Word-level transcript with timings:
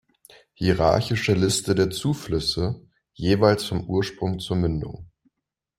Hierarchische 0.53 1.33
Liste 1.35 1.75
der 1.75 1.91
Zuflüsse, 1.91 2.83
jeweils 3.13 3.65
vom 3.65 3.83
Ursprung 3.87 4.39
zur 4.39 4.57
Mündung. 4.57 5.11